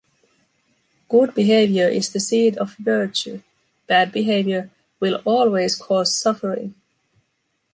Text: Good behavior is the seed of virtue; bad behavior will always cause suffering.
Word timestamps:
Good 1.09 1.35
behavior 1.35 1.87
is 1.87 2.11
the 2.11 2.19
seed 2.19 2.57
of 2.57 2.75
virtue; 2.77 3.43
bad 3.85 4.11
behavior 4.11 4.71
will 4.99 5.21
always 5.25 5.75
cause 5.75 6.15
suffering. 6.19 6.73